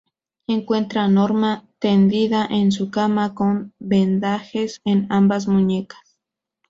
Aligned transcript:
Encuentra 0.47 1.03
a 1.03 1.07
Norma 1.07 1.67
tendida 1.77 2.47
en 2.49 2.71
su 2.71 2.89
cama, 2.89 3.35
con 3.35 3.71
vendajes 3.77 4.81
en 4.83 5.05
ambas 5.11 5.47
muñecas. 5.47 6.17